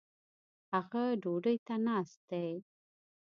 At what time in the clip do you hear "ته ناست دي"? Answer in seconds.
1.67-2.51